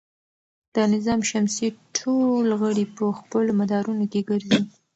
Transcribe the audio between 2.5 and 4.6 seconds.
غړي په خپلو مدارونو کې ګرځي.